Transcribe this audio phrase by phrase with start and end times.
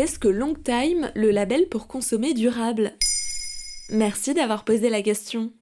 [0.00, 2.92] Qu'est-ce que Long Time, le label pour consommer durable?
[3.90, 5.52] Merci d'avoir posé la question.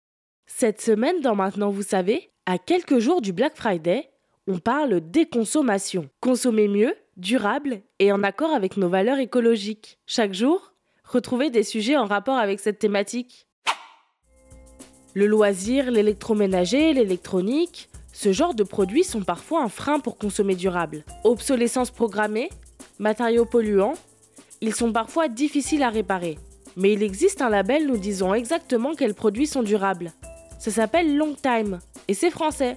[0.46, 4.08] Cette semaine, dans Maintenant vous savez, à quelques jours du Black Friday,
[4.46, 6.08] on parle déconsommation.
[6.20, 9.98] Consommer mieux, durable et en accord avec nos valeurs écologiques.
[10.06, 13.48] Chaque jour, retrouvez des sujets en rapport avec cette thématique.
[15.14, 21.02] Le loisir, l'électroménager, l'électronique, ce genre de produits sont parfois un frein pour consommer durable.
[21.24, 22.50] Obsolescence programmée,
[23.00, 23.94] matériaux polluants,
[24.60, 26.38] ils sont parfois difficiles à réparer.
[26.76, 30.12] Mais il existe un label nous disant exactement quels produits sont durables.
[30.58, 32.76] Ça s'appelle Long Time et c'est français.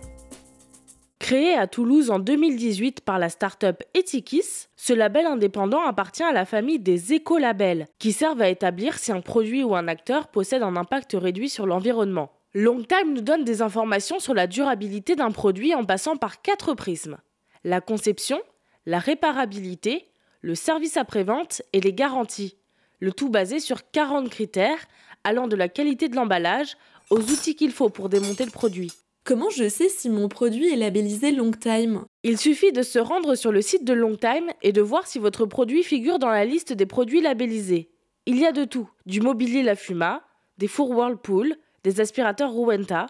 [1.20, 6.46] Créé à Toulouse en 2018 par la start-up Etikis, ce label indépendant appartient à la
[6.46, 10.76] famille des écolabels, qui servent à établir si un produit ou un acteur possède un
[10.76, 12.32] impact réduit sur l'environnement.
[12.54, 17.18] Longtime nous donne des informations sur la durabilité d'un produit en passant par quatre prismes
[17.64, 18.42] la conception,
[18.86, 20.11] la réparabilité,
[20.42, 22.58] le service après-vente et les garanties.
[23.00, 24.86] Le tout basé sur 40 critères
[25.24, 26.78] allant de la qualité de l'emballage
[27.10, 28.92] aux outils qu'il faut pour démonter le produit.
[29.24, 32.06] Comment je sais si mon produit est labellisé Long Time?
[32.24, 35.46] Il suffit de se rendre sur le site de Longtime et de voir si votre
[35.46, 37.92] produit figure dans la liste des produits labellisés.
[38.26, 40.24] Il y a de tout, du mobilier La Fuma,
[40.58, 43.08] des fours Whirlpool, des aspirateurs Rowenta,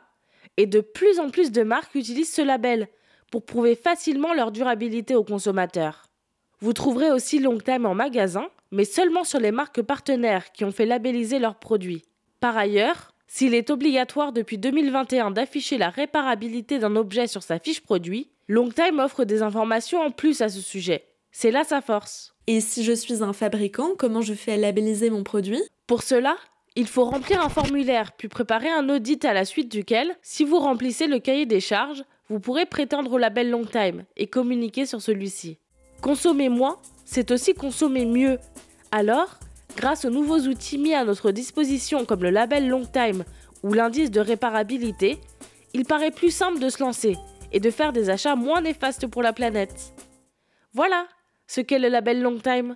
[0.57, 2.89] et de plus en plus de marques utilisent ce label
[3.31, 6.10] pour prouver facilement leur durabilité aux consommateurs.
[6.61, 10.85] Vous trouverez aussi Longtime en magasin, mais seulement sur les marques partenaires qui ont fait
[10.85, 12.03] labelliser leurs produits.
[12.39, 17.81] Par ailleurs, s'il est obligatoire depuis 2021 d'afficher la réparabilité d'un objet sur sa fiche
[17.81, 21.05] produit, Longtime offre des informations en plus à ce sujet.
[21.31, 22.35] C'est là sa force.
[22.45, 25.61] Et si je suis un fabricant, comment je fais labelliser mon produit?
[25.87, 26.35] Pour cela,
[26.75, 30.59] il faut remplir un formulaire puis préparer un audit à la suite duquel, si vous
[30.59, 35.57] remplissez le cahier des charges, vous pourrez prétendre au label Longtime et communiquer sur celui-ci.
[36.01, 38.39] Consommer moins, c'est aussi consommer mieux.
[38.91, 39.39] Alors,
[39.77, 43.23] Grâce aux nouveaux outils mis à notre disposition comme le label Long Time
[43.63, 45.17] ou l'indice de réparabilité,
[45.73, 47.15] il paraît plus simple de se lancer
[47.51, 49.93] et de faire des achats moins néfastes pour la planète.
[50.73, 51.07] Voilà
[51.47, 52.75] ce qu'est le label Long Time.